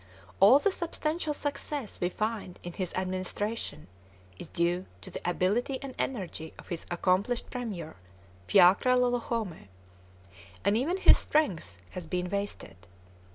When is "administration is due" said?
2.95-4.87